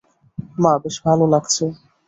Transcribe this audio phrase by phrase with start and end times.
[0.57, 1.65] মা, বেশ ভালো লাগছে।